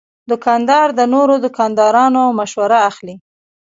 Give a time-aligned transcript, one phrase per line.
[0.29, 3.15] دوکاندار د نورو دوکاندارانو مشوره اخلي.